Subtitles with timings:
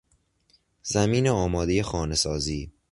[0.83, 2.71] زمین آمادهی خانه سازی